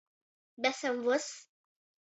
[0.57, 1.45] Besam vyss.